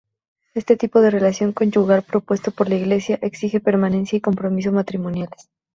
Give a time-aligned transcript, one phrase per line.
[0.55, 5.51] Ese tipo de relación conyugal propuesto por la Iglesia exige permanencia y compromiso matrimoniales.